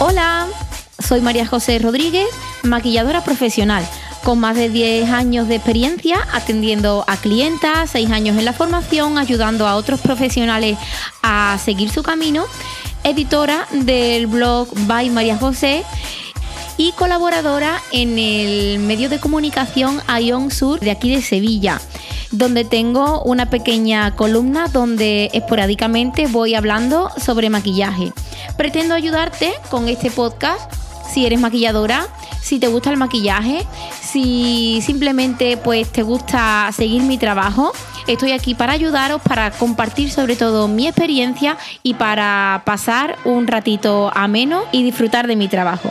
[0.00, 0.46] Hola,
[0.98, 2.26] soy María José Rodríguez,
[2.64, 3.82] maquilladora profesional
[4.24, 9.16] con más de 10 años de experiencia atendiendo a clientas, 6 años en la formación,
[9.16, 10.76] ayudando a otros profesionales
[11.22, 12.44] a seguir su camino,
[13.04, 15.82] editora del blog By María José
[16.78, 21.80] y colaboradora en el medio de comunicación Ion Sur de aquí de Sevilla,
[22.30, 28.12] donde tengo una pequeña columna donde esporádicamente voy hablando sobre maquillaje.
[28.56, 30.72] Pretendo ayudarte con este podcast
[31.12, 32.06] si eres maquilladora,
[32.40, 33.66] si te gusta el maquillaje,
[34.00, 37.72] si simplemente pues te gusta seguir mi trabajo.
[38.06, 44.10] Estoy aquí para ayudaros, para compartir sobre todo mi experiencia y para pasar un ratito
[44.14, 45.90] ameno y disfrutar de mi trabajo.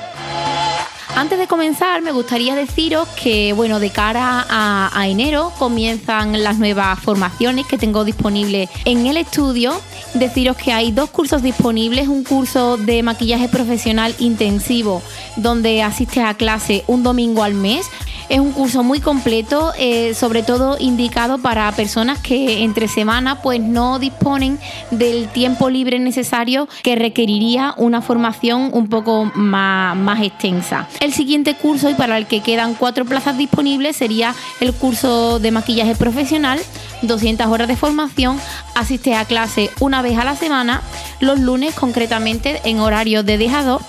[1.17, 6.59] Antes de comenzar, me gustaría deciros que, bueno, de cara a, a, enero comienzan las
[6.59, 9.73] nuevas formaciones que tengo disponibles en el estudio.
[10.13, 15.01] Deciros que hay dos cursos disponibles, un curso de maquillaje profesional intensivo,
[15.37, 17.89] donde asistes a clase un domingo al mes
[18.29, 23.61] es un curso muy completo, eh, sobre todo indicado para personas que entre semana pues
[23.61, 24.59] no disponen
[24.91, 30.87] del tiempo libre necesario que requeriría una formación un poco más, extensa.
[30.99, 35.51] El siguiente curso y para el que quedan cuatro plazas disponibles sería el curso de
[35.51, 36.59] maquillaje profesional,
[37.03, 38.39] 200 horas de formación,
[38.75, 40.81] asiste a clase una vez a la semana,
[41.19, 43.81] los lunes concretamente en horario de 10 a 2.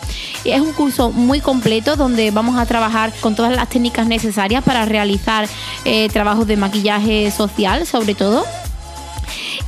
[0.44, 4.27] Es un curso muy completo donde vamos a trabajar con todas las técnicas necesarias
[4.62, 5.48] para realizar
[5.84, 8.44] eh, trabajos de maquillaje social sobre todo.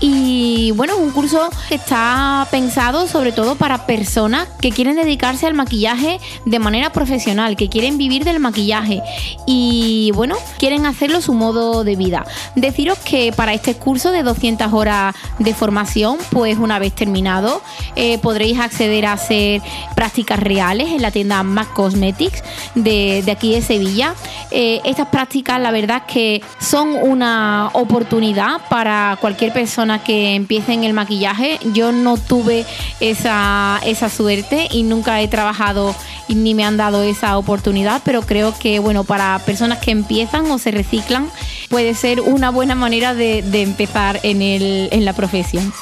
[0.00, 5.46] Y bueno, es un curso que está pensado sobre todo para personas que quieren dedicarse
[5.46, 9.02] al maquillaje de manera profesional, que quieren vivir del maquillaje
[9.46, 12.24] y bueno, quieren hacerlo su modo de vida.
[12.54, 17.62] Deciros que para este curso de 200 horas de formación, pues una vez terminado,
[17.96, 19.62] eh, podréis acceder a hacer
[19.94, 22.42] prácticas reales en la tienda Mac Cosmetics
[22.74, 24.14] de, de aquí de Sevilla.
[24.50, 30.84] Eh, estas prácticas, la verdad, que son una oportunidad para cualquier persona que empiece en
[30.84, 31.58] el maquillaje.
[31.72, 32.64] Yo no tuve
[33.00, 35.94] esa, esa suerte y nunca he trabajado
[36.28, 40.50] y ni me han dado esa oportunidad, pero creo que bueno, para personas que empiezan
[40.50, 41.28] o se reciclan,
[41.68, 45.72] puede ser una buena manera de, de empezar en, el, en la profesión.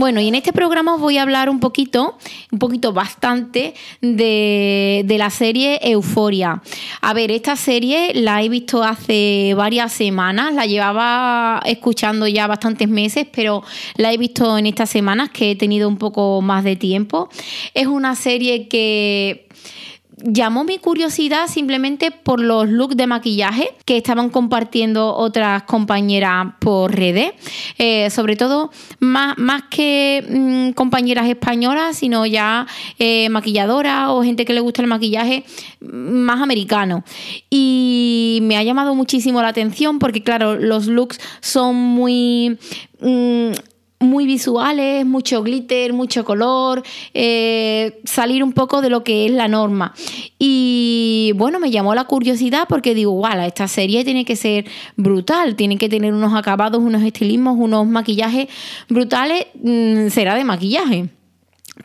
[0.00, 2.16] Bueno, y en este programa os voy a hablar un poquito,
[2.50, 6.62] un poquito bastante, de, de, la serie Euforia.
[7.00, 12.88] A ver, esta serie la he visto hace varias semanas, la llevaba escuchando ya bastantes
[12.88, 13.62] meses, pero
[13.96, 17.28] la he visto en estas semanas que he tenido un poco más de tiempo.
[17.74, 19.46] Es una serie que
[20.24, 26.94] llamó mi curiosidad simplemente por los looks de maquillaje que estaban compartiendo otras compañeras por
[26.94, 27.32] redes,
[27.78, 32.66] eh, sobre todo más, más que mmm, compañeras españolas, sino ya
[32.98, 35.44] eh, maquilladoras o gente que le gusta el maquillaje
[35.80, 37.04] más americano.
[37.48, 42.58] Y me ha llamado muchísimo la atención porque, claro, los looks son muy...
[43.00, 43.52] Mmm,
[44.00, 49.46] muy visuales, mucho glitter, mucho color, eh, salir un poco de lo que es la
[49.46, 49.94] norma.
[50.38, 54.64] Y bueno, me llamó la curiosidad porque digo, wow, esta serie tiene que ser
[54.96, 58.48] brutal, tiene que tener unos acabados, unos estilismos, unos maquillajes
[58.88, 61.19] brutales, mmm, será de maquillaje.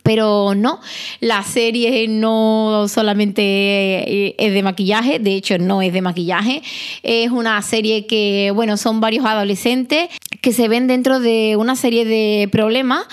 [0.02, 0.80] Pero no,
[1.20, 6.62] la serie no solamente eh, es de maquillaje, de hecho no es de maquillaje,
[7.02, 10.08] es una serie que, bueno, son varios adolescentes
[10.40, 13.06] que se ven dentro de una serie de problemas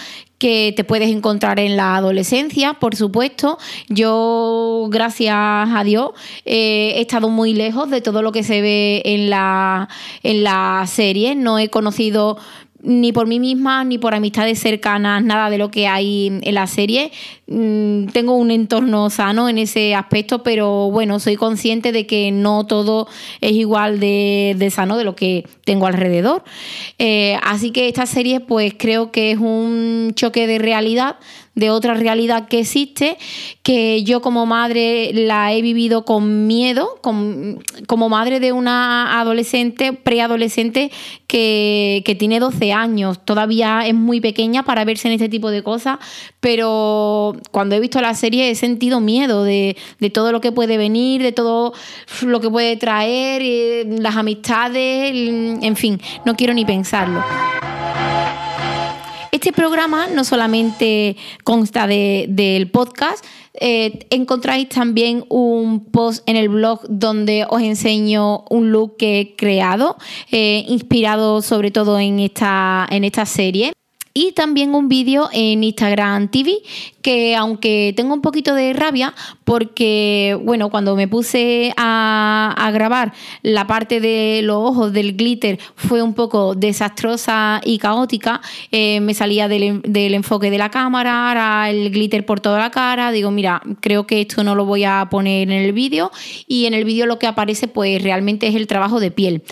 [0.43, 3.57] que te puedes encontrar en la adolescencia, por supuesto.
[3.87, 6.09] Yo, gracias a Dios,
[6.43, 9.87] eh, he estado muy lejos de todo lo que se ve en la,
[10.21, 11.33] en la serie.
[11.35, 12.37] No he conocido
[12.83, 16.67] ni por mí misma, ni por amistades cercanas, nada de lo que hay en la
[16.67, 17.11] serie.
[17.47, 22.65] Mm, tengo un entorno sano en ese aspecto, pero bueno, soy consciente de que no
[22.65, 23.07] todo
[23.39, 26.43] es igual de, de sano de lo que tengo alrededor.
[26.99, 31.15] Eh, así que esta serie, pues creo que es un choque de realidad
[31.55, 33.17] de otra realidad que existe,
[33.61, 40.91] que yo como madre la he vivido con miedo, como madre de una adolescente, preadolescente
[41.27, 45.61] que, que tiene 12 años, todavía es muy pequeña para verse en este tipo de
[45.61, 45.99] cosas,
[46.39, 50.77] pero cuando he visto la serie he sentido miedo de, de todo lo que puede
[50.77, 51.73] venir, de todo
[52.23, 57.23] lo que puede traer, eh, las amistades, en fin, no quiero ni pensarlo.
[59.43, 63.25] Este programa no solamente consta del podcast,
[63.59, 69.35] eh, encontráis también un post en el blog donde os enseño un look que he
[69.35, 69.97] creado,
[70.31, 73.73] eh, inspirado sobre todo en esta, en esta serie
[74.13, 76.61] y también un vídeo en Instagram TV
[77.01, 79.13] que aunque tengo un poquito de rabia
[79.43, 86.01] porque bueno cuando me puse a, grabar la parte de los ojos del glitter fue
[86.01, 89.83] un poco desastrosa y caótica eh, me salía del,
[90.13, 93.11] enfoque de la cámara el glitter por toda la cara.
[93.11, 96.11] Digo mira creo que esto no lo voy a poner en el vídeo.
[96.47, 99.43] Y en el vídeo lo que aparece pues realmente es el trabajo de piel.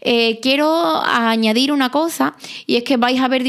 [0.00, 2.34] Eh, quiero añadir una cosa
[2.66, 3.42] y es que vais a ver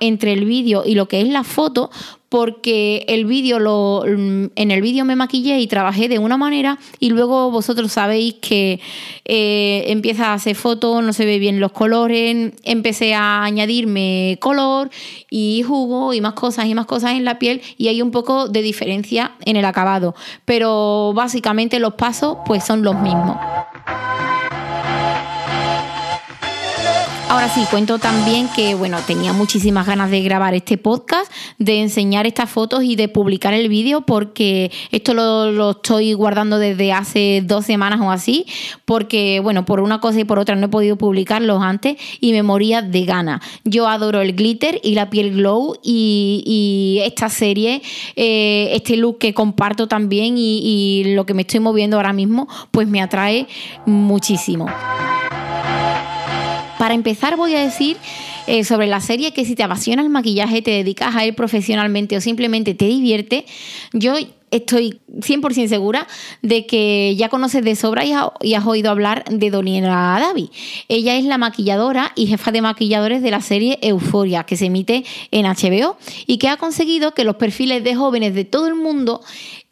[0.00, 1.90] entre el vídeo y lo que es la foto
[2.30, 7.10] porque el vídeo lo en el vídeo me maquillé y trabajé de una manera y
[7.10, 8.80] luego vosotros sabéis que
[9.24, 14.90] eh, empieza a hacer fotos, no se ve bien los colores, empecé a añadirme color
[15.28, 18.48] y jugo y más cosas y más cosas en la piel y hay un poco
[18.48, 23.38] de diferencia en el acabado, pero básicamente los pasos pues son los mismos.
[27.30, 32.26] Ahora sí, cuento también que, bueno, tenía muchísimas ganas de grabar este podcast, de enseñar
[32.26, 37.66] estas fotos y de publicar el vídeo porque esto lo, estoy guardando desde hace dos
[37.66, 38.46] semanas o así,
[38.84, 42.42] porque, bueno, por una cosa y por otra no he podido publicarlos antes y me
[42.42, 43.40] moría de ganas.
[43.64, 47.80] Yo adoro el glitter y la piel glow y, esta serie,
[48.16, 52.88] eh, este look que comparto también y lo que me estoy moviendo ahora mismo, pues
[52.88, 53.46] me atrae
[53.86, 54.66] muchísimo.
[56.90, 57.98] Para empezar voy a decir
[58.48, 62.16] eh, sobre la serie que si te apasiona el maquillaje, te dedicas a él profesionalmente
[62.16, 63.46] o simplemente te divierte,
[63.92, 64.14] yo
[64.50, 66.08] estoy 100% segura
[66.42, 70.50] de que ya conoces de sobra y, has oído hablar de Doniela Davi.
[70.88, 75.04] Ella es la maquilladora y jefa de maquilladores de la serie Euforia, que se emite
[75.30, 75.96] en HBO
[76.26, 79.20] y que ha conseguido que los perfiles de jóvenes de todo el mundo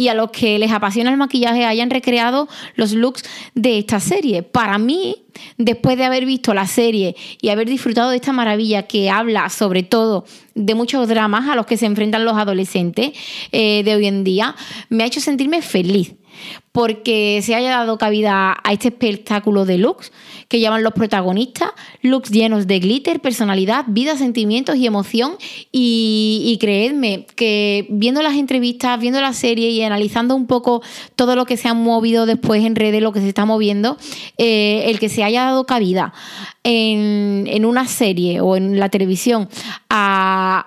[0.00, 3.24] y a los que les apasiona el maquillaje hayan recreado los looks
[3.54, 4.44] de esta serie.
[4.44, 5.16] Para mí,
[5.58, 9.82] después de haber visto la serie y haber disfrutado de esta maravilla que habla sobre
[9.82, 10.24] todo
[10.54, 13.10] de muchos dramas a los que se enfrentan los adolescentes
[13.50, 14.54] eh, de hoy en día,
[14.88, 16.14] me ha hecho sentirme feliz
[16.72, 20.12] porque se haya dado cabida a este espectáculo de looks
[20.48, 21.70] que llaman los protagonistas,
[22.02, 25.36] looks llenos de glitter, personalidad, vida, sentimientos y emoción.
[25.72, 30.82] Y, creedme que viendo las entrevistas, viendo la serie y analizando un poco
[31.16, 33.96] todo lo que se ha movido después en redes, lo que se está moviendo,
[34.38, 36.12] eh, el que se haya dado cabida
[36.64, 39.48] en, en una serie o en la televisión
[39.90, 40.66] a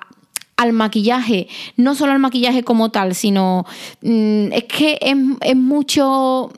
[0.62, 3.66] al maquillaje, no solo al maquillaje como tal, sino
[4.02, 6.52] mm, es que es, mucho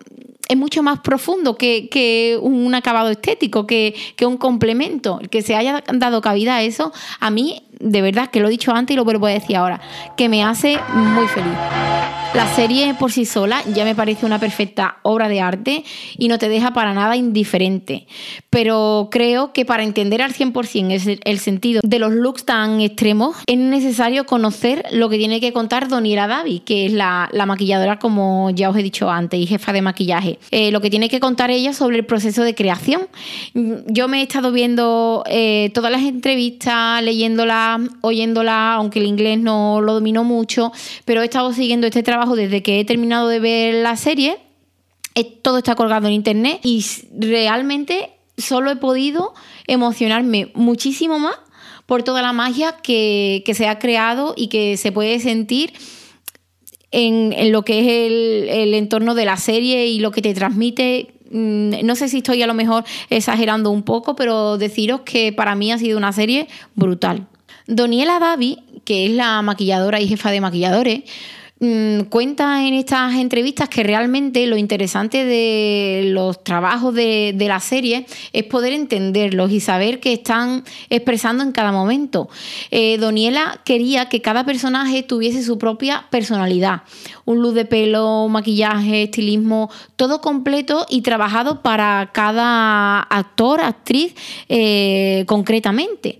[0.49, 5.19] es mucho más profundo que, un acabado estético, que, que, un complemento.
[5.31, 8.73] Que se haya dado cabida a eso, a mí, de verdad, que lo he dicho
[8.73, 9.81] antes y lo vuelvo a decir ahora,
[10.17, 11.53] que me hace muy feliz.
[12.33, 15.83] La serie por sí sola ya me parece una perfecta obra de arte
[16.17, 18.07] y no te deja para nada indiferente.
[18.49, 23.57] Pero creo que para entender al 100% el, sentido de los looks tan extremos es
[23.57, 28.71] necesario conocer lo que tiene que contar Doniela Davi, que es la, maquilladora, como ya
[28.71, 30.39] os he dicho antes, y jefa de maquillaje.
[30.49, 33.01] Eh, lo que tiene que contar ella sobre el proceso de creación.
[33.53, 37.62] Yo me he estado viendo eh, todas las entrevistas, leyéndolas,
[38.01, 40.71] oyéndolas, aunque el inglés no lo domino mucho,
[41.05, 44.37] pero he estado siguiendo este trabajo desde que he terminado de ver la serie.
[45.41, 46.83] Todo está colgado en internet y
[47.17, 49.33] realmente solo he podido
[49.67, 51.35] emocionarme muchísimo más
[51.85, 55.73] por toda la magia que, se ha creado y que se puede sentir
[56.91, 61.13] en, lo que es el, el, entorno de la serie y lo que te transmite.
[61.31, 65.55] Mm, no sé si estoy a lo mejor exagerando un poco, pero deciros que para
[65.55, 67.27] mí ha sido una serie brutal.
[67.67, 71.03] Doniela Davi, que es la maquilladora y jefa de maquilladores,
[71.65, 78.05] Mm, cuenta en estas entrevistas que realmente lo interesante de los trabajos de, la serie
[78.33, 82.27] es poder entenderlos y saber qué están expresando en cada momento.
[82.69, 86.81] Eh, Doniela quería que cada personaje tuviese su propia personalidad,
[87.23, 94.15] un luz de pelo, maquillaje, estilismo, todo completo y trabajado para cada actor, actriz
[94.49, 96.19] eh, concretamente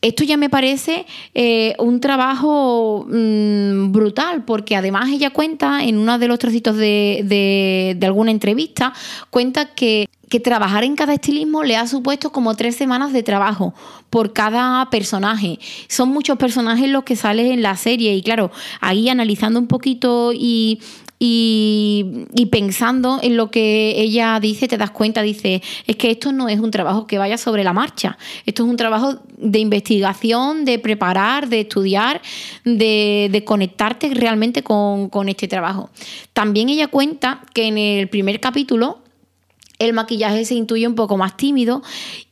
[0.00, 6.18] esto ya me parece eh, un trabajo mm, brutal, porque además ella cuenta en uno
[6.18, 8.92] de los trocitos de, alguna entrevista,
[9.30, 13.74] cuenta que, que trabajar en cada estilismo le ha supuesto como tres semanas de trabajo
[14.10, 15.58] por cada personaje.
[15.88, 20.32] Son muchos personajes los que salen en la serie y claro, ahí analizando un poquito
[20.34, 20.80] y,
[21.18, 26.48] y, pensando en lo que ella dice, te das cuenta, dice, es que esto no
[26.48, 28.16] es un trabajo que vaya sobre la marcha,
[28.46, 32.22] esto es un trabajo de investigación, de preparar, de estudiar,
[32.64, 35.90] de, conectarte realmente con, con este trabajo.
[36.32, 39.00] También ella cuenta que en el primer capítulo,
[39.78, 41.82] el maquillaje se intuye un poco más tímido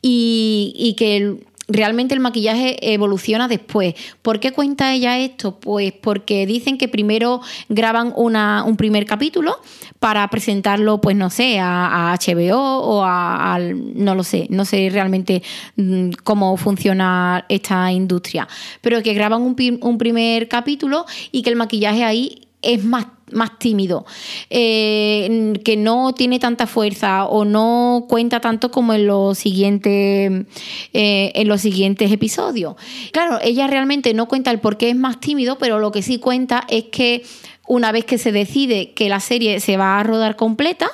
[0.01, 1.37] y, que
[1.69, 3.93] realmente el maquillaje evoluciona después.
[4.21, 5.59] ¿Por qué cuenta ella esto?
[5.59, 9.59] Pues porque dicen que primero graban un primer capítulo
[9.99, 15.43] para presentarlo, pues no sé, a, HBO o a, no lo sé, no sé realmente
[15.75, 18.47] mm, cómo funciona esta industria,
[18.81, 24.05] pero que graban un primer capítulo y que el maquillaje ahí es más más tímido,
[24.49, 30.45] eh, que no tiene tanta fuerza o no cuenta tanto como en los siguientes,
[30.93, 32.75] eh, en los siguientes episodios.
[33.11, 36.19] Claro, ella realmente no cuenta el por qué es más tímido, pero lo que sí
[36.19, 37.23] cuenta es que
[37.67, 40.89] una vez que se decide que la serie se va a rodar completa,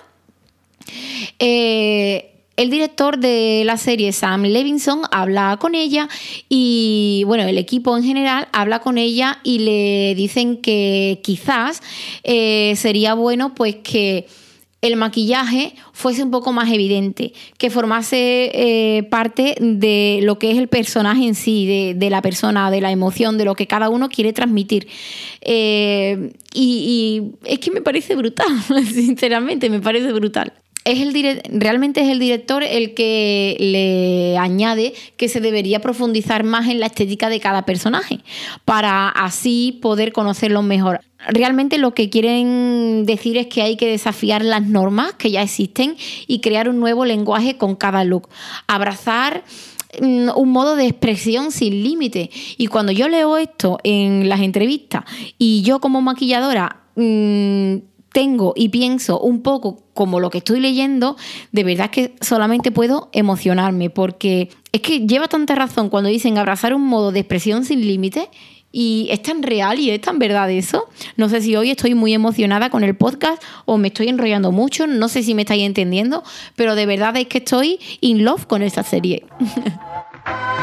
[1.38, 6.08] eh, el director de la serie, Sam Levinson, habla con ella
[6.50, 11.82] y, bueno, el equipo en general habla con ella y le dicen que quizás
[12.24, 14.28] eh, sería bueno pues que
[14.82, 20.58] el maquillaje fuese un poco más evidente, que formase eh, parte de lo que es
[20.58, 24.10] el personaje en sí, de, la persona, de la emoción, de lo que cada uno
[24.10, 24.88] quiere transmitir.
[25.42, 28.48] Eh, y es que me parece brutal,
[28.94, 30.52] sinceramente, me parece brutal
[30.86, 36.68] es el realmente es el director el que le añade que se debería profundizar más
[36.68, 38.20] en la estética de cada personaje
[38.66, 41.02] para así poder conocerlos mejor.
[41.28, 45.96] Realmente lo que quieren decir es que hay que desafiar las normas que ya existen
[46.28, 48.28] y crear un nuevo lenguaje con cada look.
[48.68, 49.46] Abrazar
[50.02, 52.30] mm, un modo de expresión sin límite.
[52.58, 55.06] Y cuando yo leo esto en las entrevistas
[55.38, 61.18] y yo como maquilladora mm, tengo y pienso un poco como lo que estoy leyendo,
[61.52, 66.74] de verdad que solamente puedo emocionarme, porque es que lleva tanta razón cuando dicen abrazar
[66.74, 68.30] un modo de expresión sin límite.
[68.76, 70.90] Y es tan real y es tan verdad eso.
[71.16, 74.88] No sé si hoy estoy muy emocionada con el podcast o me estoy enrollando mucho,
[74.88, 76.24] no sé si me estáis entendiendo,
[76.56, 79.28] pero de verdad es que estoy in love con esta serie.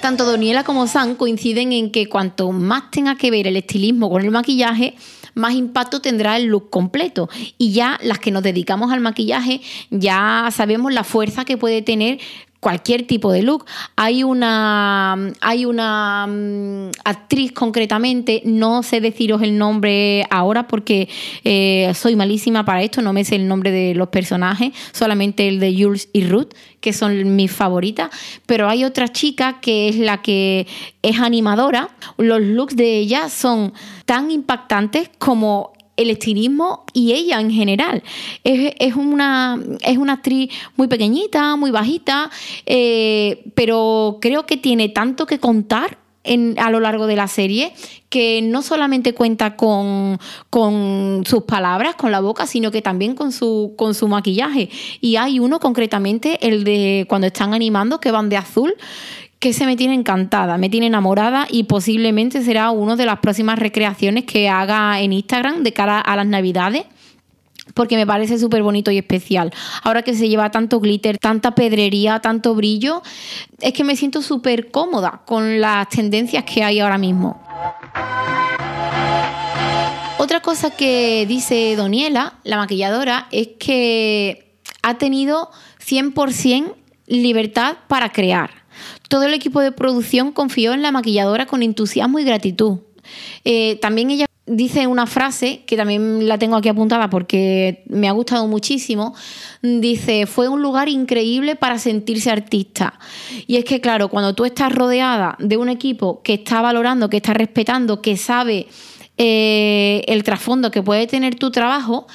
[0.00, 4.22] Tanto Doniela como Sam coinciden en que cuanto más tenga que ver el estilismo con
[4.22, 4.94] el maquillaje,
[5.34, 7.28] más impacto tendrá el look completo.
[7.58, 12.18] Y ya las que nos dedicamos al maquillaje, ya sabemos la fuerza que puede tener
[12.60, 13.64] cualquier tipo de look.
[13.96, 21.08] Hay una, hay una mm, actriz concretamente, no sé deciros el nombre ahora porque
[21.44, 25.58] eh, soy malísima para esto, no me sé el nombre de los personajes, solamente el
[25.58, 28.10] de Jules y Ruth, que son mis favoritas,
[28.46, 30.66] pero hay otra chica que es la que
[31.02, 31.90] es animadora.
[32.16, 33.72] Los looks de ella son
[34.04, 38.02] tan impactantes como el estilismo y ella en general.
[38.44, 42.30] Es, una, es una actriz muy pequeñita, muy bajita,
[42.66, 45.98] eh, pero creo que tiene tanto que contar
[46.58, 47.72] a lo largo de la serie,
[48.10, 50.18] que no solamente cuenta con,
[50.50, 54.68] con, sus palabras, con la boca, sino que también con su, con su maquillaje.
[55.00, 58.74] Y hay uno concretamente, el de cuando están animando, que van de azul,
[59.40, 63.58] que se me tiene encantada, me tiene enamorada y posiblemente será una de las próximas
[63.58, 66.84] recreaciones que haga en Instagram de cara a las navidades
[67.72, 69.52] porque me parece súper bonito y especial.
[69.82, 73.02] Ahora que se lleva tanto glitter, tanta pedrería, tanto brillo,
[73.60, 77.40] es que me siento súper cómoda con las tendencias que hay ahora mismo.
[80.18, 86.74] Otra cosa que dice Doniela, la maquilladora, es que ha tenido 100%
[87.06, 88.59] libertad para crear.
[89.10, 92.78] Todo el equipo de producción confió en la maquilladora con entusiasmo y gratitud.
[93.44, 98.12] Eh, también ella dice una frase que también la tengo aquí apuntada porque me ha
[98.12, 99.16] gustado muchísimo.
[99.62, 103.00] Dice, fue un lugar increíble para sentirse artista.
[103.48, 107.16] Y es que, claro, cuando tú estás rodeada de un equipo que está valorando, que
[107.16, 108.68] está respetando, que sabe
[109.18, 112.06] eh, el trasfondo que puede tener tu trabajo,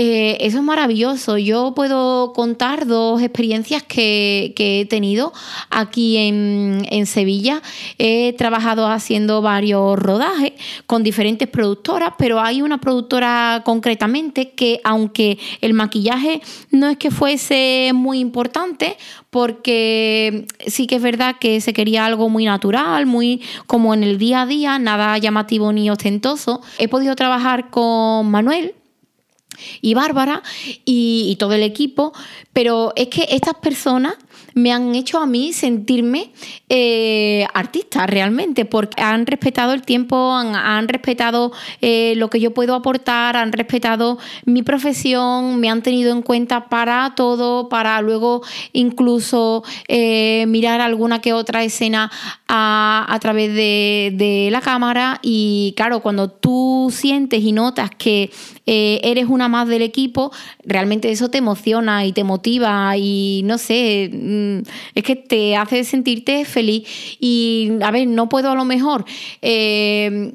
[0.00, 1.38] eh, eso es maravilloso.
[1.38, 5.32] Yo puedo contar dos experiencias que, he tenido
[5.70, 7.62] aquí en, Sevilla.
[7.98, 10.52] He trabajado haciendo varios rodajes
[10.86, 17.10] con diferentes productoras, pero hay una productora concretamente que aunque el maquillaje no es que
[17.10, 18.96] fuese muy importante,
[19.30, 24.18] porque sí que es verdad que se quería algo muy natural, muy como en el
[24.18, 26.60] día a día, nada llamativo ni ostentoso.
[26.78, 28.74] He podido trabajar con Manuel,
[29.80, 30.42] y Bárbara
[30.84, 32.12] y, todo el equipo,
[32.52, 34.14] pero es que estas personas
[34.58, 36.30] me han hecho a mí sentirme
[36.68, 42.74] eh, artista realmente, porque han respetado el tiempo, han, respetado eh, lo que yo puedo
[42.74, 48.42] aportar, han respetado mi profesión, me han tenido en cuenta para todo, para luego
[48.72, 52.10] incluso eh, mirar alguna que otra escena
[52.48, 55.20] a, través de, de la cámara.
[55.22, 58.30] Y claro, cuando tú sientes y notas que
[58.66, 60.30] eres una más del equipo,
[60.62, 64.10] realmente eso te emociona y te motiva y no sé,
[64.94, 66.88] es que te hace sentirte feliz.
[67.20, 69.04] Y a ver, no puedo a lo mejor...
[69.42, 70.34] Eh,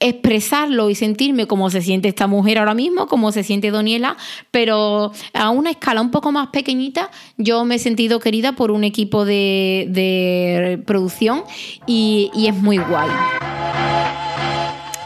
[0.00, 4.18] expresarlo y sentirme como se siente esta mujer ahora mismo, como se siente Doniela,
[4.50, 8.84] pero a una escala un poco más pequeñita yo me he sentido querida por un
[8.84, 11.44] equipo de, producción
[11.86, 13.08] y, y es muy guay.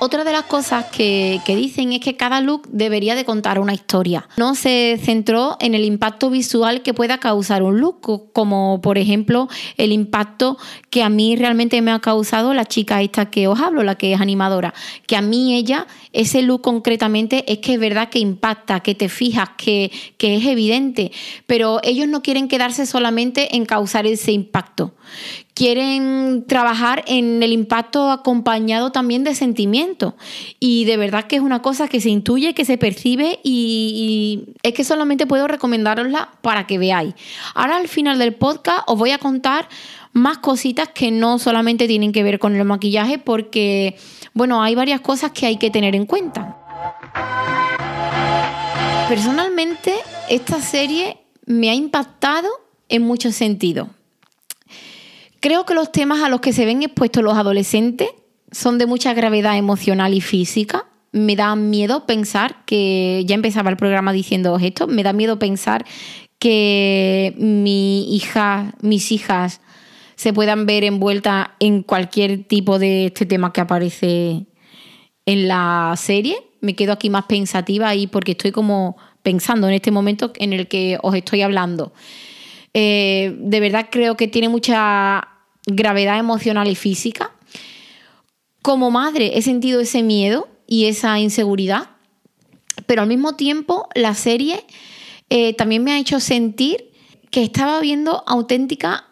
[0.00, 4.28] Otra de las cosas que, dicen es que cada look debería de contar una historia.
[4.36, 9.48] No se centró en el impacto visual que pueda causar un look, como por ejemplo
[9.76, 10.56] el impacto
[10.90, 14.12] que a mí realmente me ha causado la chica esta que os hablo, la que
[14.12, 14.72] es animadora.
[15.08, 19.08] Que a mí ella, ese look concretamente, es que es verdad que impacta, que te
[19.08, 21.10] fijas, que, es evidente,
[21.46, 24.94] pero ellos no quieren quedarse solamente en causar ese impacto
[25.58, 30.14] quieren trabajar en el impacto acompañado también de sentimiento.
[30.60, 34.72] Y de verdad que es una cosa que se intuye, que se percibe y, es
[34.72, 37.12] que solamente puedo recomendarosla para que veáis.
[37.56, 39.68] Ahora al final del podcast os voy a contar
[40.12, 43.96] más cositas que no solamente tienen que ver con el maquillaje porque,
[44.34, 46.56] bueno, hay varias cosas que hay que tener en cuenta.
[49.08, 49.92] Personalmente,
[50.30, 52.48] esta serie me ha impactado
[52.88, 53.88] en muchos sentidos.
[55.40, 58.08] Creo que los temas a los que se ven expuestos los adolescentes
[58.50, 60.86] son de mucha gravedad emocional y física.
[61.12, 65.84] Me da miedo pensar que, ya empezaba el programa diciendo esto, me da miedo pensar
[66.38, 69.60] que mi hija, mis hijas
[70.16, 74.46] se puedan ver envueltas en cualquier tipo de este tema que aparece
[75.26, 76.36] en la serie.
[76.60, 80.66] Me quedo aquí más pensativa ahí porque estoy como pensando en este momento en el
[80.66, 81.92] que os estoy hablando.
[82.80, 85.26] Eh, de verdad creo que tiene mucha
[85.66, 87.32] gravedad emocional y física.
[88.62, 91.90] Como madre he sentido ese miedo y esa inseguridad,
[92.86, 94.64] pero al mismo tiempo la serie
[95.28, 96.92] eh, también me ha hecho sentir
[97.32, 99.08] que estaba viendo auténtica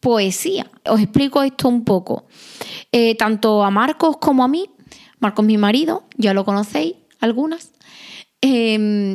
[0.00, 0.68] poesía.
[0.84, 2.26] Os explico esto un poco.
[2.90, 4.68] Eh, tanto a Marcos como a mí,
[5.20, 7.70] Marcos mi marido, ya lo conocéis, algunas,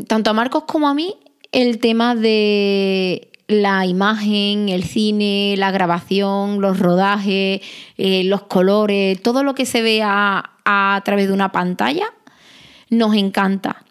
[0.07, 1.17] tanto a Marcos como a mí,
[1.51, 7.62] el tema de la imagen, el cine, la grabación, los rodajes,
[7.97, 12.08] eh, los colores, todo lo que se vea a, través de una pantalla,
[12.89, 13.84] nos encanta.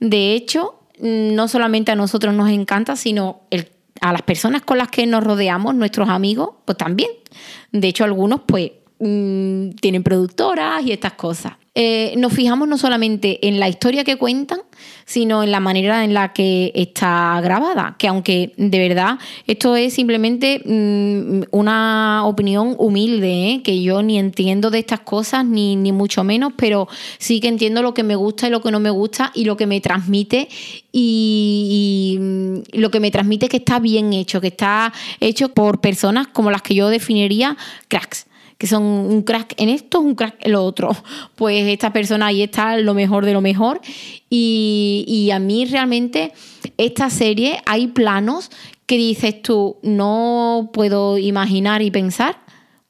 [0.00, 3.42] De hecho, no solamente a nosotros nos encanta, sino
[4.00, 7.10] a las personas con las que nos rodeamos, nuestros amigos, pues también.
[7.70, 11.54] De hecho, algunos pues mm, tienen productoras y estas cosas.
[11.74, 14.60] Eh, nos fijamos no solamente en la historia que cuentan,
[15.06, 19.94] sino en la manera en la que está grabada, que aunque de verdad esto es
[19.94, 23.62] simplemente mm, una opinión humilde, ¿eh?
[23.62, 27.80] que yo ni entiendo de estas cosas, ni, ni mucho menos, pero sí que entiendo
[27.80, 30.48] lo que me gusta y lo que no me gusta y lo que me transmite
[30.92, 32.18] y,
[32.72, 36.50] y lo que me transmite que está bien hecho, que está hecho por personas como
[36.50, 37.56] las que yo definiría
[37.88, 38.26] cracks
[38.62, 40.90] que son un crack en esto, un crack en lo otro.
[41.34, 43.80] Pues esta persona ahí está lo mejor de lo mejor.
[44.30, 46.32] Y, a mí realmente
[46.78, 48.52] esta serie hay planos
[48.86, 52.38] que dices tú, no puedo imaginar y pensar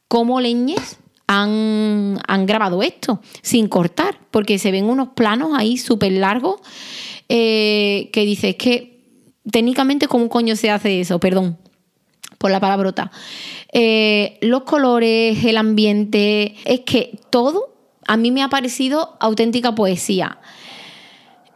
[0.09, 6.61] cómo leñes han, grabado esto sin cortar, porque se ven unos planos ahí súper largos
[7.31, 9.01] eh, que dices que
[9.51, 11.57] técnicamente cómo coño se hace eso, perdón
[12.43, 13.13] por la palabrota.
[13.73, 17.73] Eh, los colores, el ambiente, es que todo
[18.05, 20.39] a mí me ha parecido auténtica poesía.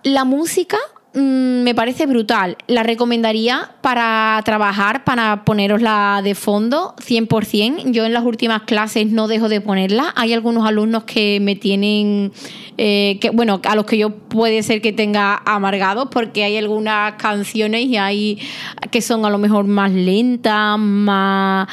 [0.04, 0.78] La música
[1.16, 2.56] mm, me parece brutal.
[2.68, 7.90] La recomendaría para trabajar, para ponerosla de fondo, 100%.
[7.92, 10.12] Yo en las últimas clases no dejo de ponerla.
[10.14, 12.32] Hay algunos alumnos que me tienen
[12.78, 17.14] eh, que, bueno, a los que yo puede ser que tenga amargados, porque hay algunas
[17.14, 18.38] canciones y hay
[18.90, 21.68] que son a lo mejor más lentas, más,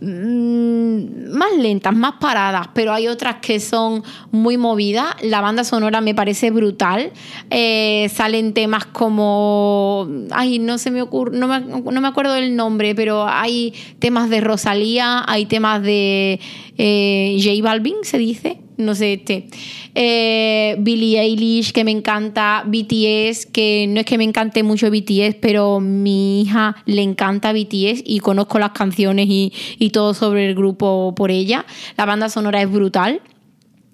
[0.00, 5.14] mm, más lentas, más paradas, pero hay otras que son muy movidas.
[5.22, 7.12] La banda sonora me parece brutal.
[7.50, 12.56] Eh, salen temas como, ay, no se me ocurre, no me, no me acuerdo del
[12.56, 16.40] nombre, pero hay temas de Rosalía, hay temas de
[16.78, 19.48] eh, J Balvin, se dice no sé este.
[19.94, 22.64] Eh, Billie Eilish, que me encanta.
[22.66, 28.02] BTS, que no es que me encante mucho BTS, pero mi hija le encanta BTS
[28.04, 31.64] y conozco las canciones y, y todo sobre el grupo por ella.
[31.96, 33.20] La banda sonora es brutal.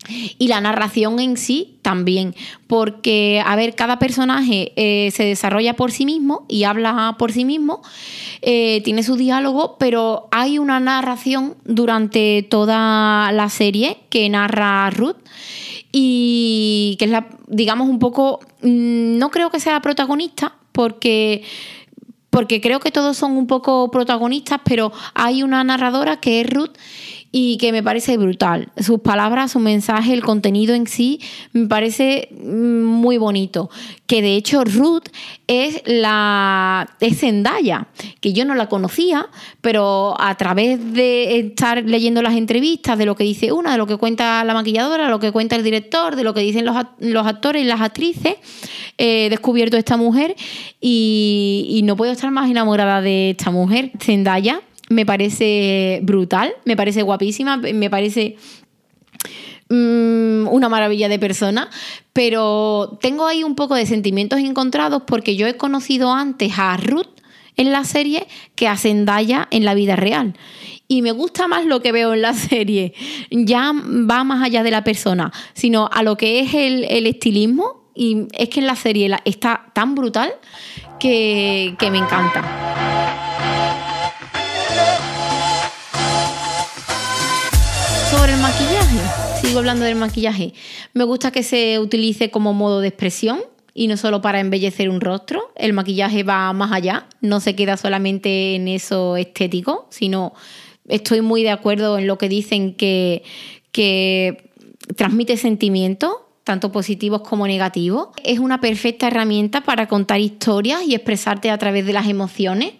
[0.08, 2.34] Y la narración en sí también,
[2.66, 7.44] porque, a ver, cada personaje eh, se desarrolla por sí mismo y habla por sí
[7.44, 7.82] mismo,
[8.40, 15.18] eh, tiene su diálogo, pero hay una narración durante toda la serie que narra Ruth
[15.92, 21.44] y que es la, digamos, un poco, mm, no creo que sea protagonista, porque
[22.32, 26.72] porque creo que todos son un poco protagonistas, pero hay una narradora que es Ruth
[27.34, 28.70] y que me parece brutal.
[28.76, 31.18] Sus palabras, su mensaje, el contenido en sí,
[31.52, 33.70] me parece mm, muy bonito.
[34.06, 35.08] Que de hecho Ruth
[35.46, 37.88] es la es Zendaya,
[38.20, 39.30] que yo no la conocía,
[39.62, 43.86] pero a través de estar leyendo las entrevistas, de lo que dice una, de lo
[43.86, 47.26] que cuenta la maquilladora, de lo que cuenta el director, de lo que dicen los,
[47.26, 48.36] actores y las actrices,
[48.98, 50.36] he descubierto esta mujer
[50.82, 54.60] y, y no puedo estar más enamorada de esta mujer, Zendaya
[54.92, 58.36] me parece brutal, me parece guapísima, me parece
[59.68, 61.70] mm, una maravilla de persona,
[62.12, 67.08] pero tengo ahí un poco de sentimientos encontrados porque yo he conocido antes a Ruth
[67.56, 70.34] en la serie que a Zendaya en la vida real.
[70.88, 72.94] Y me gusta más lo que veo en la serie.
[73.30, 77.82] Ya va más allá de la persona, sino a lo que es el, estilismo.
[77.94, 80.32] Y es que en la serie está tan brutal
[80.98, 82.81] que me encanta.
[88.22, 88.98] Sobre el maquillaje,
[89.40, 90.54] sigo hablando del maquillaje.
[90.92, 93.40] Me gusta que se utilice como modo de expresión
[93.74, 95.50] y no solo para embellecer un rostro.
[95.56, 100.34] El maquillaje va más allá, no se queda solamente en eso estético, sino
[100.86, 103.24] estoy muy de acuerdo en lo que dicen que,
[104.96, 106.12] transmite sentimientos
[106.44, 108.10] tanto positivos como negativos.
[108.22, 112.74] Es una perfecta herramienta para contar historias y expresarte a través de las emociones,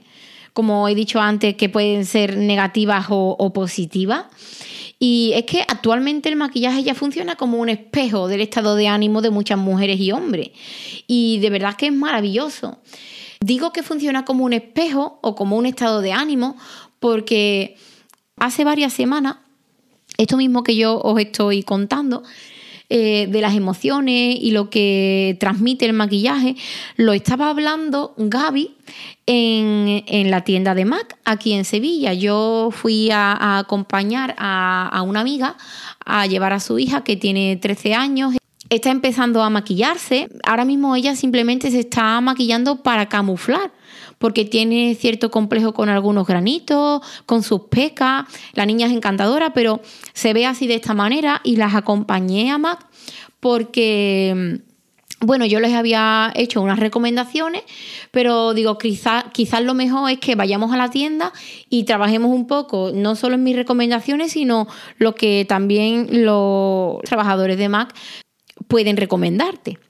[0.53, 4.27] como he dicho antes, que pueden ser negativas o positivas.
[5.05, 9.21] Y es que actualmente el maquillaje ya funciona como un espejo del estado de ánimo
[9.21, 10.51] de muchas mujeres y hombres.
[11.09, 12.79] Y de verdad que es maravilloso.
[13.41, 16.57] Digo que funciona como un espejo o como un estado de ánimo
[17.01, 17.77] porque
[18.37, 19.39] hace varias semanas,
[20.19, 22.23] esto mismo que yo os estoy contando,
[22.95, 26.57] eh, de las emociones y lo que transmite el maquillaje,
[26.97, 28.77] lo estaba hablando Gaby
[29.25, 32.13] en, la tienda de MAC aquí en Sevilla.
[32.13, 35.57] Yo fui a, acompañar a una amiga
[36.05, 38.35] a llevar a su hija que tiene 13 años
[38.69, 40.29] está empezando a maquillarse.
[40.45, 43.71] Ahora mismo ella simplemente se está maquillando para camuflar
[44.23, 48.25] porque tiene cierto complejo con algunos granitos, con sus pecas.
[48.53, 49.81] La niña es encantadora, pero
[50.13, 52.87] se ve así de esta manera y las acompañé a Mac
[53.41, 54.61] porque
[55.19, 57.65] bueno, yo les había hecho unas recomendaciones,
[58.13, 61.33] pero digo, quizás quizás lo mejor es que vayamos a la tienda
[61.69, 67.59] y trabajemos un poco, no solo en mis recomendaciones, sino lo que también los trabajadores
[67.59, 67.93] de Mac
[68.69, 69.81] pueden recomendarte.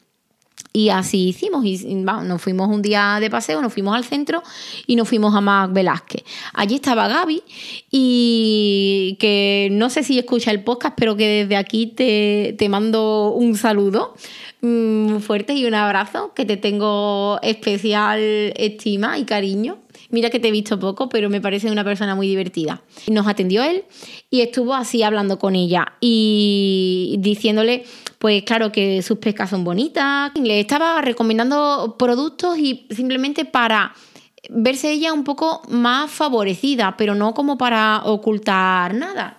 [0.74, 4.42] Y así hicimos, y nos fuimos un día de paseo, nos fuimos al centro
[4.86, 6.24] y nos fuimos a Mac Velázquez.
[6.54, 7.42] Allí estaba Gaby
[7.90, 13.32] y que no sé si escucha el podcast, pero que desde aquí te, te mando
[13.32, 14.14] un saludo
[14.62, 18.20] muy mm, fuerte y un abrazo, que te tengo especial
[18.56, 19.78] estima y cariño.
[20.12, 22.82] Mira que te he visto poco, pero me parece una persona muy divertida.
[23.08, 23.84] Nos atendió él
[24.30, 27.84] y estuvo así hablando con ella y diciéndole
[28.18, 30.30] pues claro que sus pescas son bonitas.
[30.34, 33.94] Le estaba recomendando productos y simplemente para
[34.50, 39.38] verse ella un poco más favorecida, pero no como para ocultar nada.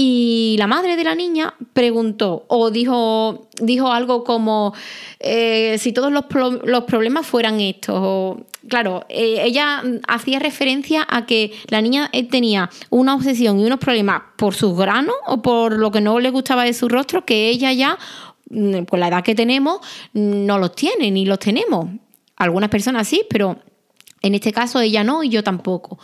[0.00, 4.72] Y la madre de la niña preguntó o dijo, dijo algo como
[5.18, 6.26] eh, si todos los,
[6.64, 8.36] los, problemas fueran estos.
[8.68, 13.78] Claro, eh, ella hacía referencia a que la niña eh, tenía una obsesión y unos
[13.78, 17.48] problemas por sus granos o por lo que no le gustaba de su rostro, que
[17.48, 17.98] ella ya,
[18.50, 19.80] mm, por la edad que tenemos,
[20.12, 21.88] no los tiene ni los tenemos.
[22.36, 23.58] Algunas personas sí, pero
[24.22, 25.98] en este caso ella no y yo tampoco.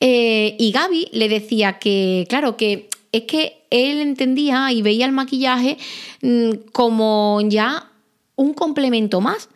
[0.00, 5.78] y Gaby le decía que, claro, que es que él entendía y veía el maquillaje
[6.22, 7.90] mm, como ya
[8.36, 9.48] un complemento más,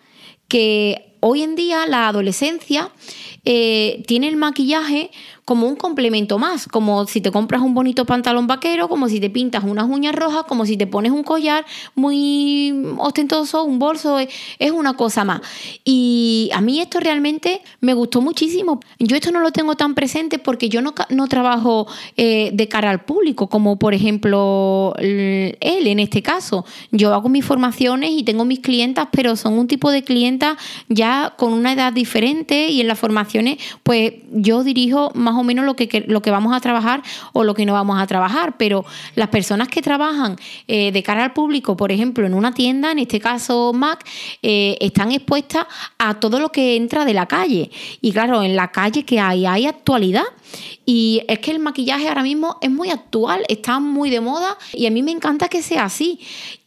[0.46, 2.90] que hoy en día la adolescencia
[3.44, 5.10] eh, tiene el maquillaje
[5.48, 9.30] como un complemento más, como si te compras un bonito pantalón vaquero, como si te
[9.30, 14.70] pintas unas uñas rojas, como si te pones un collar muy ostentoso, un bolso, es
[14.70, 15.40] una cosa más.
[15.86, 18.80] Y a mí esto realmente me gustó muchísimo.
[18.98, 21.86] Yo esto no lo tengo tan presente porque yo no, no trabajo
[22.18, 26.66] eh, de cara al público, como por ejemplo él en este caso.
[26.90, 30.58] Yo hago mis formaciones y tengo mis clientas, pero son un tipo de clientas
[30.90, 35.64] ya con una edad diferente y en las formaciones pues yo dirijo más o menos
[35.64, 38.84] lo que, lo que vamos a trabajar o lo que no vamos a trabajar, pero
[39.14, 42.98] las personas que trabajan eh, de cara al público, por ejemplo, en una tienda, en
[42.98, 44.04] este caso Mac,
[44.42, 45.66] eh, están expuestas
[45.98, 47.70] a todo lo que entra de la calle.
[48.00, 50.24] Y claro, en la calle que hay, hay actualidad.
[50.86, 54.86] Y es que el maquillaje ahora mismo es muy actual, está muy de moda y
[54.86, 56.20] a mí me encanta que sea así.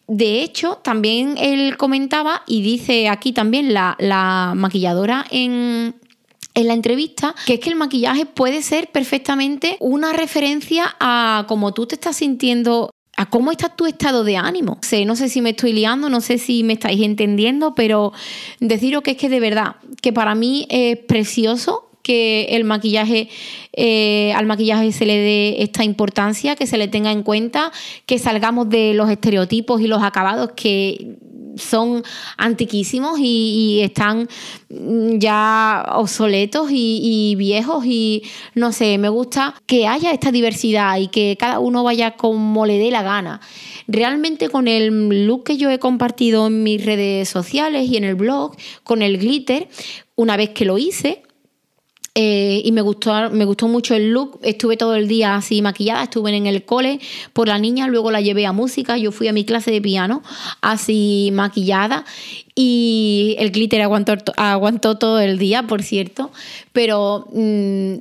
[0.08, 5.96] De hecho, también él comentaba y dice aquí también la, maquilladora en,
[6.54, 11.74] en la entrevista, que es que el maquillaje puede ser perfectamente una referencia a cómo
[11.74, 14.80] tú te estás sintiendo a cómo está tu estado de ánimo.
[14.82, 18.14] Sé, no sé si me estoy liando, no sé si me estáis entendiendo, pero
[18.60, 23.30] deciros que es que de verdad, que para mí es precioso que el maquillaje,
[23.74, 27.72] eh, al maquillaje se le dé esta importancia, que se le tenga en cuenta,
[28.06, 31.18] que salgamos de los estereotipos y los acabados que
[31.58, 32.04] son
[32.38, 34.28] antiquísimos y, están
[34.70, 38.24] ya obsoletos y, viejos y
[38.56, 42.78] no sé, me gusta que haya esta diversidad y que cada uno vaya como le
[42.78, 43.42] dé la gana.
[43.88, 48.16] Realmente con el look que yo he compartido en mis redes sociales y en el
[48.16, 49.68] blog, con el glitter,
[50.16, 51.24] una vez que lo hice,
[52.14, 54.40] eh, y me gustó, me gustó mucho el look.
[54.44, 57.00] Estuve todo el día así maquillada, estuve en el cole
[57.32, 60.22] por la niña, luego la llevé a música, yo fui a mi clase de piano
[60.62, 62.04] así maquillada
[62.54, 66.32] y el glitter aguantó, aguantó todo el día, por cierto,
[66.74, 67.96] pero mm,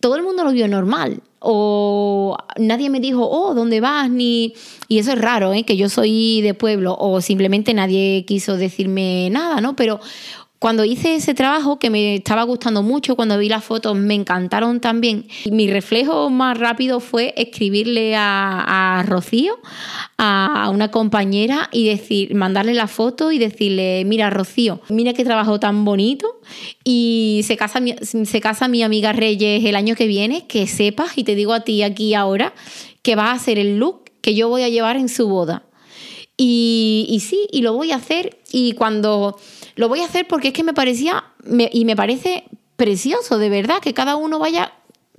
[0.00, 1.22] todo el mundo lo vio normal.
[1.48, 4.10] O nadie me dijo, oh, ¿dónde vas?
[4.10, 4.54] Ni...
[4.88, 5.64] Y eso es raro, ¿eh?
[5.64, 9.76] que yo soy de pueblo, o simplemente nadie quiso decirme nada, ¿no?
[9.76, 10.00] Pero
[10.58, 14.80] cuando hice ese trabajo, que me estaba gustando mucho, cuando vi las fotos me encantaron
[14.80, 19.58] también, mi reflejo más rápido fue escribirle a, Rocío,
[20.16, 25.60] a una compañera, y decir, mandarle la foto y decirle, mira Rocío, mira qué trabajo
[25.60, 26.40] tan bonito,
[26.84, 31.24] y se casa, se casa mi amiga Reyes el año que viene, que sepas, y
[31.24, 32.54] te digo a ti aquí ahora,
[33.02, 35.64] que va a ser el look que yo voy a llevar en su boda.
[36.38, 39.38] Y sí, y lo voy a hacer, y cuando
[39.76, 41.24] lo voy a hacer porque es que me parecía
[41.70, 42.44] y me parece
[42.76, 44.72] precioso, de verdad, que cada uno vaya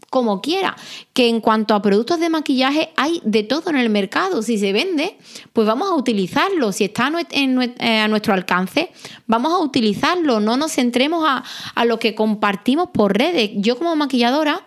[0.09, 0.75] como quiera.
[1.13, 4.41] Que en cuanto a productos de maquillaje hay de todo en el mercado.
[4.41, 5.17] Si se vende,
[5.53, 6.71] pues vamos a utilizarlo.
[6.71, 8.91] Si está eh, a nuestro alcance,
[9.25, 10.39] vamos a utilizarlo.
[10.39, 11.43] No nos centremos a,
[11.75, 13.51] a lo que compartimos por redes.
[13.55, 14.63] Yo como maquilladora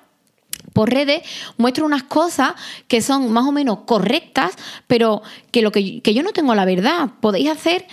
[0.73, 1.23] por redes
[1.57, 2.53] muestro unas cosas
[2.87, 4.53] que son más o menos correctas,
[4.87, 7.11] pero que lo que, que yo no tengo la verdad.
[7.21, 7.87] Podéis hacer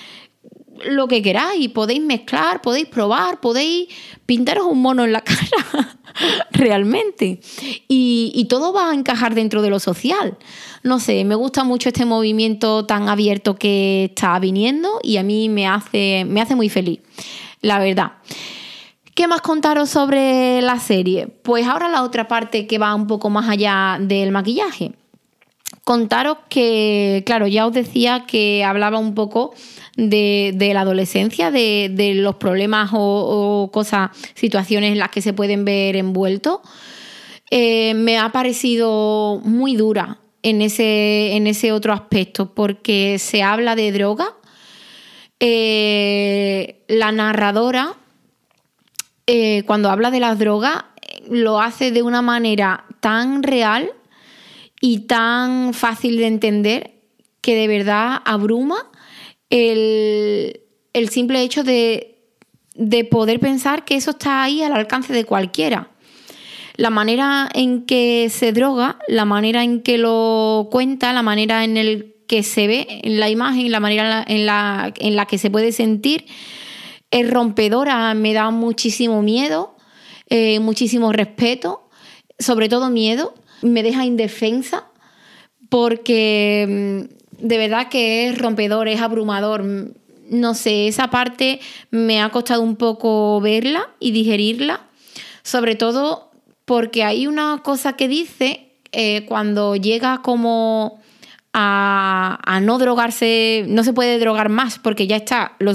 [0.86, 3.88] lo que queráis, podéis mezclar, podéis probar, podéis
[4.26, 5.98] pintaros un mono en la cara,
[6.52, 7.40] realmente.
[7.88, 10.38] Y, todo va a encajar dentro de lo social.
[10.84, 15.50] No sé, me gusta mucho este movimiento tan abierto que está viniendo y a mí
[15.50, 17.00] me hace, me hace muy feliz,
[17.62, 18.13] la verdad.
[19.13, 21.28] ¿Qué más contaros sobre la serie?
[21.28, 24.94] Pues ahora la otra parte que va un poco más allá del maquillaje.
[25.88, 29.54] Contaros que, claro, ya os decía que hablaba un poco
[29.95, 35.95] de, la adolescencia, de, los problemas o, cosas, situaciones en las que se pueden ver
[35.95, 36.60] envueltos,
[37.52, 43.78] eh, me ha parecido muy dura en ese, en ese otro aspecto, porque se habla
[43.78, 44.36] de droga.
[45.39, 47.93] Eh, la narradora,
[49.26, 50.84] eh, cuando habla de las drogas,
[51.30, 53.93] lo hace de una manera tan real
[54.82, 57.02] y tan fácil de entender
[57.42, 58.90] que de verdad abruma
[59.50, 60.62] el,
[61.10, 62.20] simple hecho de,
[62.76, 65.92] de poder pensar que eso está ahí al alcance de cualquiera.
[66.76, 71.78] La manera en que se droga, la manera en que lo cuenta, la manera en
[71.78, 75.50] el que se ve en la imagen, la manera en la, en la que se
[75.50, 76.26] puede sentir,
[77.10, 79.76] es rompedora, me da muchísimo miedo,
[80.30, 81.90] eh, muchísimo respeto,
[82.38, 84.86] sobre todo miedo, me deja indefensa
[85.70, 87.08] porque
[87.39, 89.63] mm, de verdad que es rompedor, es abrumador.
[90.30, 94.82] No sé, esa parte me ha costado un poco verla y digerirla,
[95.43, 96.32] sobre todo
[96.65, 101.00] porque hay una cosa que dice eh, cuando llega como
[101.54, 105.72] a, no drogarse, no se puede drogar más porque ya está lo,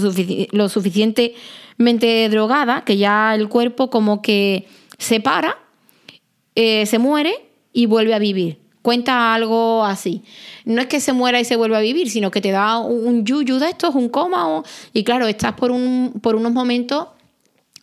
[0.53, 4.68] lo suficientemente drogada, que ya el cuerpo como que
[4.99, 5.59] se para
[6.55, 8.58] eh, se muere y vuelve a vivir.
[8.82, 10.22] Cuenta algo así.
[10.64, 13.24] No es que se muera y se vuelva a vivir, sino que te da un
[13.24, 14.62] yuyu de esto, es un coma.
[14.92, 17.06] y claro, estás por, un, por unos momentos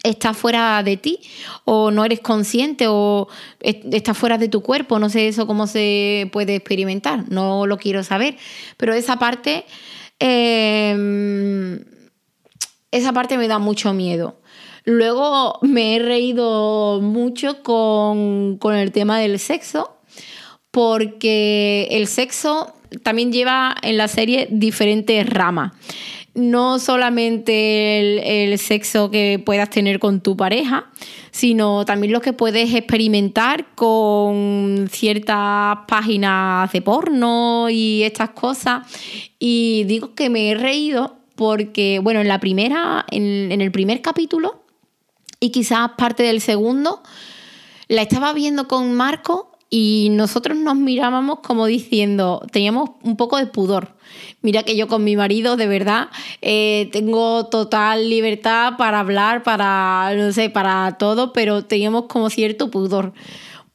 [0.04, 1.19] estás fuera de ti
[1.65, 3.28] o no eres consciente o
[3.60, 8.04] estás fuera de tu cuerpo, no sé eso cómo se puede experimentar, no lo quiero
[8.04, 8.38] saber,
[8.78, 9.65] pero esa parte,
[10.19, 11.84] em,
[12.91, 14.39] esa parte me da mucho miedo.
[14.86, 19.98] Luego me he reído mucho con, con el tema del sexo,
[20.72, 25.74] porque el sexo también lleva en la serie diferentes ramas
[26.39, 30.89] no solamente el, sexo que puedas tener con tu pareja,
[31.32, 38.88] sino también lo que puedes experimentar con ciertas páginas de porno y estas cosas.
[39.38, 44.02] Y digo que me he reído porque, bueno, en la primera, en, en el primer
[44.02, 44.63] capítulo,
[45.39, 47.02] y quizás parte del segundo,
[47.88, 53.45] la estaba viendo con Marco y nosotros nos mirábamos como diciendo, teníamos un poco de
[53.45, 53.95] pudor.
[54.41, 56.10] Mira que yo con mi marido, de verdad,
[56.41, 62.71] eh, tengo total libertad para hablar, para, no sé, para todo, pero teníamos como cierto
[62.71, 63.13] pudor.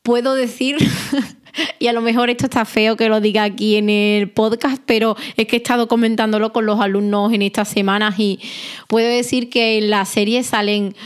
[0.03, 0.77] Puedo decir,
[1.79, 5.17] y a lo mejor esto está feo que lo diga aquí en el podcast, pero
[5.37, 8.41] es que he estado comentándolo con los alumnos en estas semanas y
[8.89, 10.97] puedo decir que en la serie salen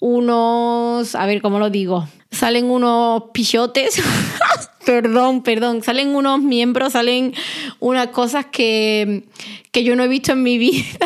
[0.00, 4.02] unos, a ver cómo lo digo, salen unos pichotes,
[4.86, 7.34] perdón, perdón, salen unos miembros, salen
[7.78, 9.24] unas cosas que,
[9.72, 10.98] yo no he visto en mi vida,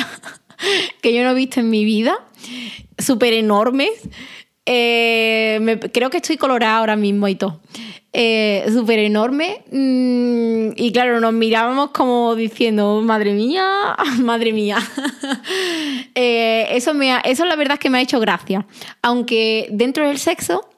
[1.02, 2.16] que yo no he visto en mi vida,
[2.98, 3.90] súper enormes.
[4.66, 7.60] Eh, creo que estoy colorada ahora mismo y todo.
[8.16, 9.64] Eh, súper enorme.
[9.72, 13.66] Mm, y claro, nos mirábamos como diciendo, madre mía,
[14.20, 14.78] madre mía.
[16.16, 18.66] Eh, eso, me eso la verdad es que me ha hecho gracia.
[19.02, 20.68] Aunque dentro del sexo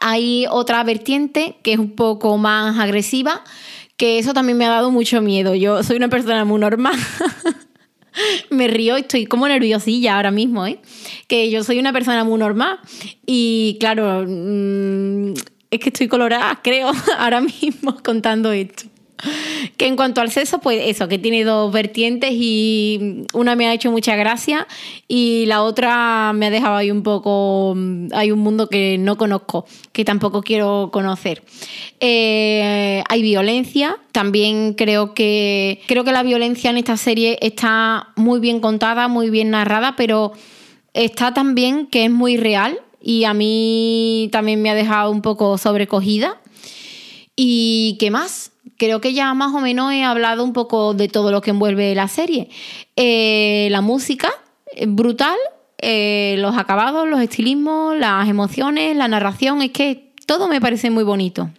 [0.00, 3.44] hay otra vertiente que es un poco más agresiva,
[3.98, 5.54] que eso también me ha dado mucho miedo.
[5.54, 6.94] Yo soy una persona muy normal.
[8.50, 10.80] me río y estoy como nerviosilla ahora mismo, ¿eh?
[11.28, 12.78] Que yo soy una persona muy normal
[13.26, 15.34] y claro, mm,
[15.74, 18.84] es que estoy colorada, creo, ahora mismo contando esto.
[19.78, 23.72] Que en cuanto al sexo, pues eso, que tiene dos vertientes y una me ha
[23.72, 24.66] hecho mucha gracia
[25.08, 27.74] y la otra me ha dejado ahí un poco,
[28.12, 31.42] hay un mundo que no conozco, que tampoco quiero conocer.
[32.00, 38.40] Eh, hay violencia, también creo que, creo que la violencia en esta serie está muy
[38.40, 40.32] bien contada, muy bien narrada, pero
[40.92, 45.58] está también que es muy real y a mí también me ha dejado un poco
[45.58, 46.40] sobrecogida.
[47.36, 48.52] ¿Y qué más?
[48.78, 51.94] Creo que ya más o menos he hablado un poco de todo lo que envuelve
[51.94, 52.48] la serie.
[52.96, 54.30] Eh, la música,
[54.74, 55.36] eh, brutal,
[55.76, 61.04] eh, los acabados, los estilismos, las emociones, la narración, es que todo me parece muy
[61.04, 61.50] bonito.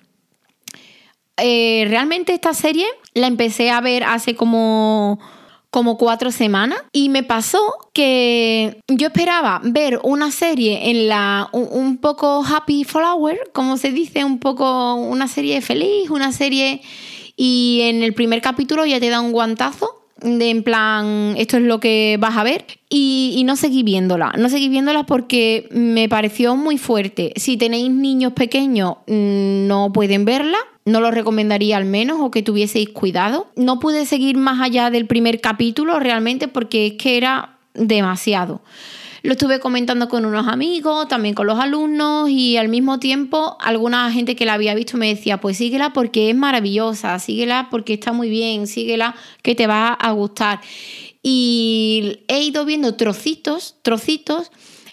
[1.38, 5.19] realmente esta serie la empecé a ver hace como
[5.76, 6.80] como cuatro semanas.
[6.94, 7.60] Y me pasó
[7.92, 14.24] que yo esperaba ver una serie en la un, poco happy flower, como se dice,
[14.24, 16.82] un poco una serie feliz, una serie
[17.36, 21.64] y en el primer capítulo ya te da un guantazo de en plan, esto es
[21.64, 24.34] lo que vas a ver, y, no seguí viéndola.
[24.38, 27.32] No seguí viéndola porque me pareció muy fuerte.
[27.36, 32.44] Si tenéis niños pequeños, mm, no pueden verla no lo recomendaría al menos o que
[32.44, 33.48] tuvieseis cuidado.
[33.56, 38.62] No pude seguir más allá del primer capítulo realmente porque es que era demasiado.
[39.26, 44.12] Lo estuve comentando con unos amigos, también con los alumnos y al mismo tiempo alguna
[44.12, 48.14] gente que la había visto me decía, pues síguela porque es maravillosa, síguela porque está
[48.14, 50.62] muy bien, síguela que te va a gustar.
[51.24, 54.52] Y he ido viendo trocitos, trocitos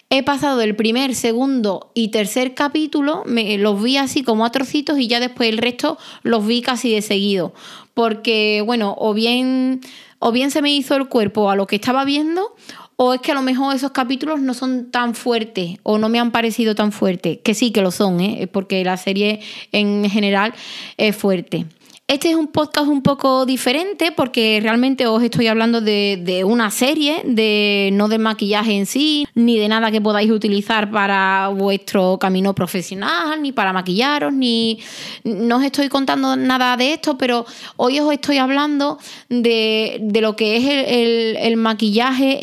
[0.09, 4.97] he pasado el primer, segundo y tercer capítulo, me, los vi así como a trocitos
[4.97, 7.53] y ya después el resto los vi casi de seguido.
[7.93, 9.81] Porque, bueno, o bien,
[10.17, 12.55] o bien se me hizo el cuerpo a lo que estaba viendo,
[12.95, 16.19] o es que a lo mejor esos capítulos no son tan fuertes o no me
[16.19, 18.47] han parecido tan fuertes, que sí que lo son, ¿eh?
[18.51, 20.53] porque la serie en general
[20.97, 21.65] es fuerte.
[22.05, 27.21] Este es un podcast un poco diferente porque realmente os estoy hablando de, una serie,
[27.23, 32.53] de no de maquillaje en sí, ni de nada que podáis utilizar para vuestro camino
[32.53, 34.79] profesional, ni para maquillaros, ni
[35.23, 37.45] no os estoy contando nada de esto, pero
[37.77, 42.37] hoy os estoy hablando de, lo que es el, maquillaje,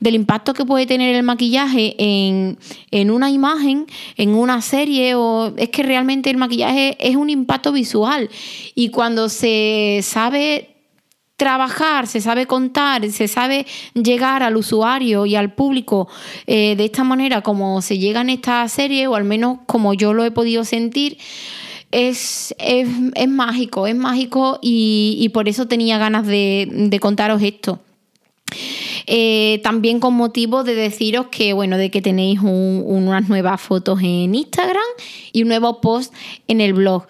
[0.00, 2.58] del impacto que puede tener el maquillaje en,
[2.90, 7.70] en una imagen, en una serie, o es que realmente el maquillaje es un impacto
[7.70, 8.28] visual
[8.74, 10.76] y cuando se sabe
[11.36, 16.08] trabajar, se sabe contar, se sabe llegar al usuario y al público
[16.46, 20.14] eh, de esta manera como se llega en esta serie, o al menos como yo
[20.14, 21.18] lo he podido sentir,
[21.92, 22.88] es, es,
[23.28, 27.80] mágico, es mágico y, por eso tenía ganas de, contaros esto.
[29.06, 34.34] Eh, también con motivo de deciros que, bueno, de que tenéis unas nuevas fotos en
[34.34, 34.84] Instagram
[35.32, 36.12] y un nuevo post
[36.48, 37.06] en el blog.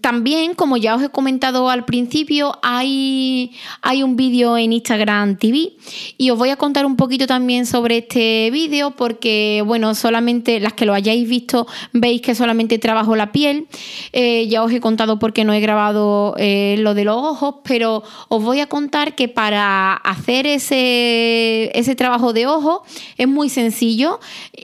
[0.00, 5.74] También, como ya os he comentado al principio, hay, hay un vídeo en Instagram TV
[6.18, 10.72] y os voy a contar un poquito también sobre este vídeo porque, bueno, solamente las
[10.72, 13.68] que lo hayáis visto veis que solamente trabajo la piel.
[14.12, 17.56] Eh, ya os he contado por qué no he grabado eh, lo de los ojos,
[17.62, 22.82] pero os voy a contar que para hacer ese, ese trabajo de ojo
[23.18, 24.18] es muy sencillo.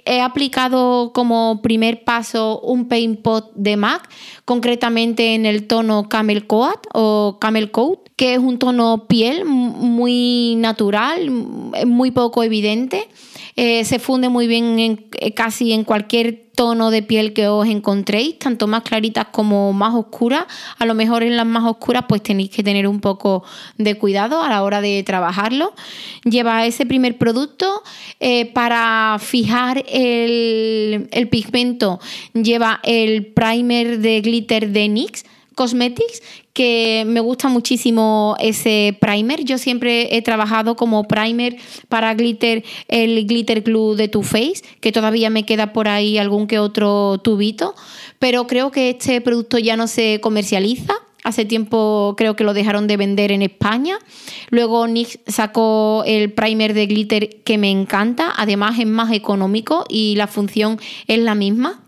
[0.05, 4.09] He aplicado como primer paso un Paint Pot de MAC
[4.45, 10.55] concretamente en el tono Camel Coat o Camel Coat, que es un tono piel muy
[10.57, 13.09] natural, muy poco evidente.
[13.55, 17.67] Eh, se funde muy bien en, eh, casi en cualquier tono de piel que os
[17.67, 20.45] encontréis, tanto más claritas como más oscuras.
[20.79, 23.43] A lo mejor en las más oscuras pues tenéis que tener un poco
[23.77, 25.75] de cuidado a la hora de trabajarlo.
[26.25, 27.83] Lleva ese primer producto
[28.21, 32.01] eh, para fijar el, el pigmento.
[32.35, 35.25] Lleva el primer de glitter de NYX
[35.55, 36.23] Cosmetics,
[36.53, 39.45] que me gusta muchísimo ese primer.
[39.45, 41.57] Yo siempre he trabajado como primer
[41.89, 46.47] para glitter, el glitter glue de Too Faced, que todavía me queda por ahí algún
[46.47, 47.75] que otro tubito,
[48.19, 50.95] pero creo que este producto ya no se comercializa.
[51.25, 53.99] Hace tiempo creo que lo dejaron de vender en España.
[54.51, 58.33] Luego NYX sacó el primer de glitter que me encanta.
[58.37, 61.82] Además es más económico y la función es la misma.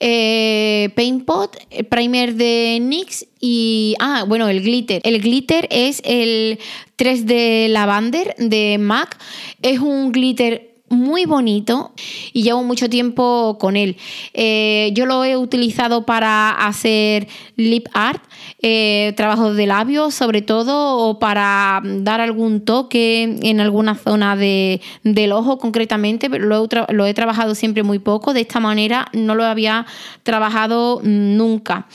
[0.00, 1.56] Eh, Paint Pot,
[1.88, 5.00] primer de NYX y, ah, bueno, el glitter.
[5.04, 6.58] El glitter es el
[6.96, 9.16] 3D Lavander de MAC.
[9.62, 11.92] Es un glitter muy bonito
[12.32, 13.96] y llevo mucho tiempo con él.
[14.32, 17.26] Eh, yo lo he utilizado para hacer
[17.56, 18.22] lip art,
[18.62, 24.80] eh, trabajos de labios sobre todo, o para dar algún toque en alguna zona de,
[25.02, 28.32] del ojo concretamente, pero lo he, lo he trabajado siempre muy poco.
[28.32, 29.86] De esta manera no lo había
[30.22, 31.86] trabajado nunca.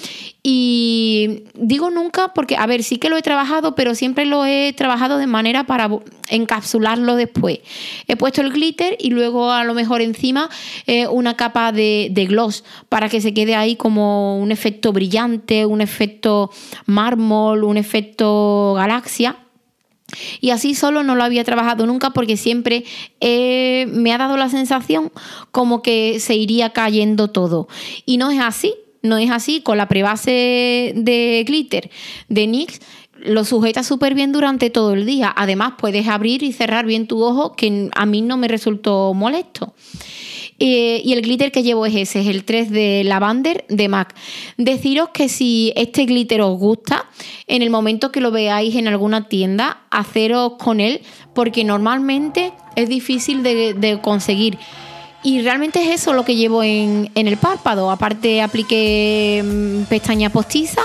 [0.41, 4.73] Y digo nunca porque, a ver, sí que lo he trabajado, pero siempre lo he
[4.73, 5.89] trabajado de manera para
[6.29, 7.59] encapsularlo después.
[8.07, 10.49] He puesto el glitter y luego a lo mejor encima
[10.87, 15.65] eh, una capa de, de, gloss para que se quede ahí como un efecto brillante,
[15.65, 16.28] un efecto
[16.85, 19.37] mármol, un efecto galaxia.
[20.41, 22.83] Y así solo no lo había trabajado nunca porque siempre
[23.19, 25.11] eh, me ha dado la sensación
[25.51, 27.67] como que se iría cayendo todo.
[28.05, 31.89] Y no es así no es así, con la prebase de glitter
[32.27, 32.81] de NYX
[33.21, 35.33] lo sujetas súper bien durante todo el día.
[35.35, 39.73] Además, puedes abrir y cerrar bien tu ojo, que a mí no me resultó molesto.
[40.59, 44.13] Eh, y el glitter que llevo es ese, es el 3 de Lavander de MAC.
[44.57, 47.05] Deciros que si este glitter os gusta,
[47.47, 51.01] en el momento que lo veáis en alguna tienda, haceros con él,
[51.33, 54.57] porque normalmente es difícil de conseguir.
[55.21, 57.91] Y realmente es eso lo que llevo en, el párpado.
[57.91, 60.81] Aparte apliqué mm, pestaña postiza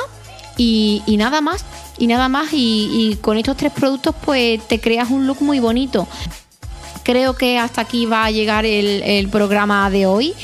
[0.56, 1.64] y, nada más.
[1.98, 2.48] Y nada más.
[2.52, 6.08] Y, con estos tres productos pues te creas un look muy bonito.
[7.04, 10.34] Creo que hasta aquí va a llegar el, programa de hoy.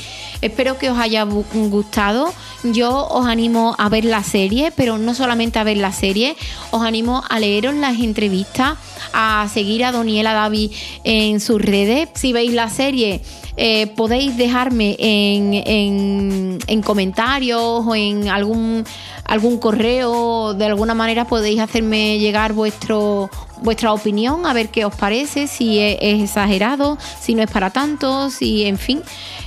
[0.41, 2.31] Espero que os haya gustado.
[2.63, 6.35] Yo os animo a ver la serie, pero no solamente a ver la serie,
[6.69, 8.77] os animo a leeros las entrevistas,
[9.13, 10.71] a seguir a Doniela Davi
[11.03, 12.09] en sus redes.
[12.13, 13.21] Si veis la serie,
[13.57, 18.83] eh, podéis dejarme en, en, comentarios o en algún,
[19.25, 23.29] algún correo, de alguna manera podéis hacerme llegar vuestro,
[23.61, 28.29] vuestra opinión, a ver qué os parece, si es, exagerado, si no es para tanto,
[28.29, 29.01] si en fin,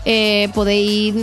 [0.05, 1.15] eh, podéis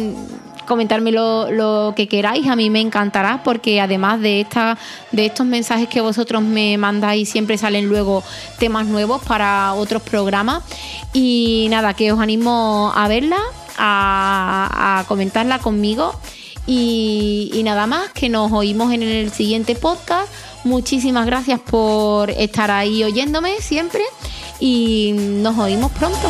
[0.72, 4.78] comentarme lo, que queráis, a mí me encantará porque además de, esta,
[5.12, 8.24] de estos mensajes que vosotros me mandáis siempre salen luego
[8.58, 10.64] temas nuevos para otros programas
[11.12, 13.42] y nada, que os animo a verla,
[13.78, 16.18] a, comentarla conmigo
[16.66, 20.32] y, y nada más, que nos oímos en el siguiente podcast.
[20.64, 24.04] Muchísimas gracias por estar ahí oyéndome siempre
[24.62, 26.30] y nos oímos pronto.